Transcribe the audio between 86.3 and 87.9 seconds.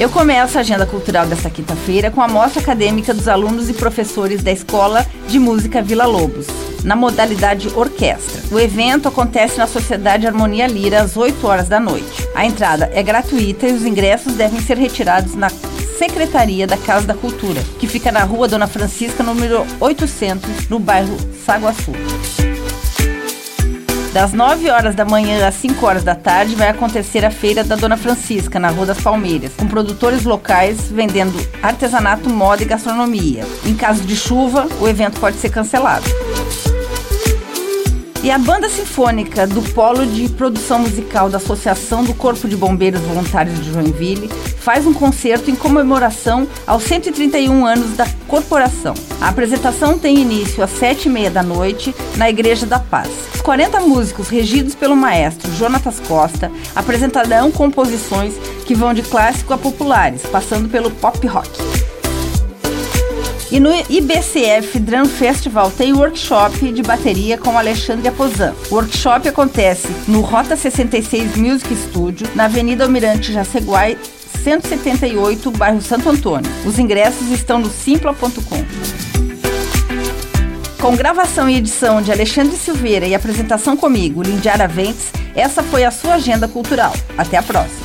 cultural. Até a próxima.